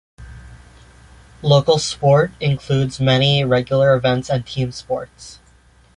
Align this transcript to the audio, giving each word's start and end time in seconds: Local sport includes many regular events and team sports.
Local 1.43 1.77
sport 1.77 2.31
includes 2.39 2.99
many 2.99 3.43
regular 3.45 3.95
events 3.95 4.31
and 4.31 4.43
team 4.43 4.71
sports. 4.71 5.37